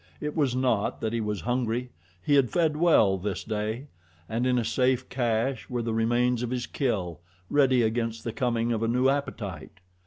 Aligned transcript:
It 0.19 0.35
was 0.35 0.55
not 0.55 0.99
that 1.01 1.13
he 1.13 1.21
was 1.21 1.41
hungry 1.41 1.91
he 2.23 2.33
had 2.33 2.49
fed 2.49 2.75
well 2.75 3.19
this 3.19 3.43
day, 3.43 3.85
and 4.27 4.47
in 4.47 4.57
a 4.57 4.65
safe 4.65 5.07
cache 5.09 5.69
were 5.69 5.83
the 5.83 5.93
remains 5.93 6.41
of 6.41 6.49
his 6.49 6.65
kill, 6.65 7.19
ready 7.51 7.83
against 7.83 8.23
the 8.23 8.33
coming 8.33 8.71
of 8.71 8.81
a 8.81 8.87
new 8.87 9.09
appetite. 9.09 9.79